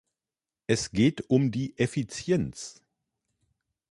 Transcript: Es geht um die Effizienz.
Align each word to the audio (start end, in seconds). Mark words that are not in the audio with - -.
Es 0.65 0.89
geht 0.89 1.29
um 1.29 1.51
die 1.51 1.77
Effizienz. 1.77 2.81